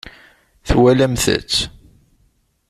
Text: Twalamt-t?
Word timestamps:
Twalamt-t? 0.67 1.55